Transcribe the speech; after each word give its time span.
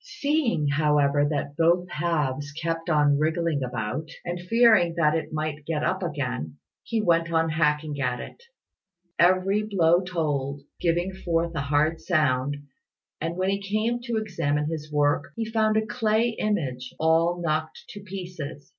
Seeing, 0.00 0.66
however, 0.70 1.24
that 1.30 1.56
both 1.56 1.88
halves 1.88 2.50
kept 2.50 2.90
on 2.90 3.16
wriggling 3.16 3.62
about, 3.62 4.08
and 4.24 4.40
fearing 4.40 4.96
that 4.96 5.14
it 5.14 5.32
might 5.32 5.64
get 5.66 5.84
up 5.84 6.02
again, 6.02 6.56
he 6.82 7.00
went 7.00 7.30
on 7.32 7.48
hacking 7.50 8.00
at 8.00 8.18
it. 8.18 8.42
Every 9.20 9.62
blow 9.62 10.00
told, 10.00 10.62
giving 10.80 11.12
forth 11.14 11.54
a 11.54 11.60
hard 11.60 12.00
sound, 12.00 12.56
and 13.20 13.36
when 13.36 13.50
he 13.50 13.60
came 13.62 14.00
to 14.02 14.16
examine 14.16 14.66
his 14.68 14.92
work, 14.92 15.26
he 15.36 15.44
found 15.44 15.76
a 15.76 15.86
clay 15.86 16.30
image 16.40 16.92
all 16.98 17.40
knocked 17.40 17.84
to 17.90 18.00
pieces. 18.00 18.72